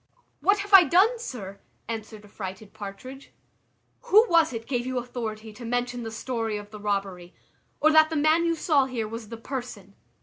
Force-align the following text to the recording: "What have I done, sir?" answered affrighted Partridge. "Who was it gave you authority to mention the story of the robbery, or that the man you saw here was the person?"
"What 0.39 0.57
have 0.61 0.73
I 0.73 0.83
done, 0.85 1.19
sir?" 1.19 1.59
answered 1.87 2.25
affrighted 2.25 2.73
Partridge. 2.73 3.33
"Who 4.05 4.25
was 4.31 4.51
it 4.51 4.65
gave 4.65 4.83
you 4.87 4.97
authority 4.97 5.53
to 5.53 5.63
mention 5.63 6.01
the 6.01 6.09
story 6.09 6.57
of 6.57 6.71
the 6.71 6.79
robbery, 6.79 7.35
or 7.79 7.91
that 7.91 8.09
the 8.09 8.15
man 8.15 8.43
you 8.43 8.55
saw 8.55 8.85
here 8.85 9.07
was 9.07 9.29
the 9.29 9.37
person?" 9.37 9.93